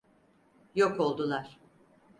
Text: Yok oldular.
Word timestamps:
Yok 0.75 0.99
oldular. 0.99 1.59